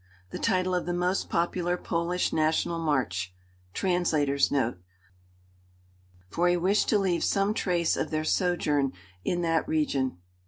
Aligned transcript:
The 0.31 0.39
title 0.39 0.73
of 0.73 0.87
the 0.87 0.95
most 0.95 1.29
popular 1.29 1.77
Polish 1.77 2.33
national 2.33 2.79
march. 2.79 3.35
Translator's 3.71 4.49
note.] 4.49 4.79
for 6.27 6.47
he 6.47 6.57
wished 6.57 6.89
to 6.89 6.97
leave 6.97 7.23
some 7.23 7.53
trace 7.53 7.95
of 7.95 8.09
their 8.09 8.23
sojourn 8.25 8.93
in 9.23 9.43
that 9.43 9.67
region. 9.67 10.17